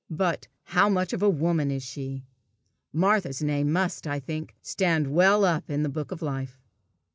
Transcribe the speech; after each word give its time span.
but, 0.09 0.47
"How 0.63 0.89
much 0.89 1.13
of 1.13 1.21
a 1.21 1.29
woman 1.29 1.69
is 1.69 1.83
she?" 1.83 2.25
Martha's 2.91 3.43
name 3.43 3.71
must, 3.71 4.07
I 4.07 4.19
think, 4.19 4.55
stand 4.59 5.05
well 5.13 5.45
up 5.45 5.69
in 5.69 5.83
the 5.83 5.89
book 5.89 6.11
of 6.11 6.23
life. 6.23 6.59